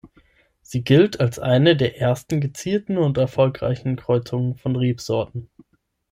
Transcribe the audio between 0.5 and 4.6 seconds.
Sie gilt als eine der ersten gezielten und erfolgreichen Kreuzungen